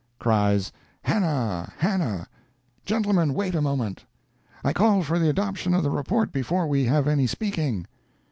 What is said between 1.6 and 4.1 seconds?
Hannah!" "Gentlemen, wait a moment!"